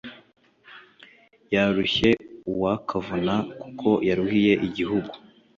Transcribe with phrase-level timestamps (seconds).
[1.53, 2.09] Yarushye
[2.51, 5.13] uwa Kavuna Kuko yaruhiye igihugu,